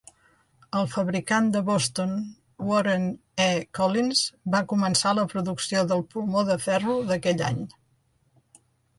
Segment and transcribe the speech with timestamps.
[0.77, 2.13] El fabricant de Boston,
[2.69, 3.03] Warren
[3.45, 3.47] E.
[3.79, 4.21] Collins,
[4.55, 7.61] va començar la producció del pulmó de ferro d'aquell any.